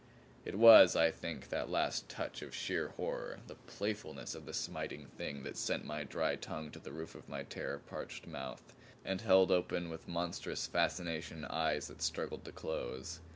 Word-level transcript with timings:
It 0.45 0.55
was, 0.57 0.95
I 0.95 1.11
think, 1.11 1.49
that 1.49 1.69
last 1.69 2.09
touch 2.09 2.41
of 2.41 2.55
sheer 2.55 2.87
horror, 2.97 3.39
the 3.45 3.53
playfulness 3.53 4.33
of 4.33 4.47
the 4.47 4.53
Smiting 4.55 5.05
Thing, 5.15 5.43
that 5.43 5.55
sent 5.55 5.85
my 5.85 6.03
dry 6.03 6.35
tongue 6.37 6.71
to 6.71 6.79
the 6.79 6.91
roof 6.91 7.13
of 7.13 7.29
my 7.29 7.43
terror 7.43 7.77
parched 7.77 8.25
mouth, 8.25 8.73
and 9.05 9.21
held 9.21 9.51
open 9.51 9.91
with 9.91 10.07
monstrous 10.07 10.65
fascination 10.65 11.45
eyes 11.45 11.85
that 11.87 12.01
struggled 12.01 12.45
to 12.45 12.51
close. 12.51 13.19